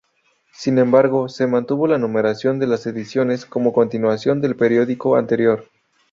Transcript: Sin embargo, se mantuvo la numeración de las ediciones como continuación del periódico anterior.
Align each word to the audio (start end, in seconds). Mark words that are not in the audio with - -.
Sin 0.51 0.79
embargo, 0.79 1.29
se 1.29 1.45
mantuvo 1.45 1.85
la 1.85 1.99
numeración 1.99 2.57
de 2.57 2.65
las 2.65 2.87
ediciones 2.87 3.45
como 3.45 3.71
continuación 3.71 4.41
del 4.41 4.55
periódico 4.55 5.15
anterior. 5.15 5.65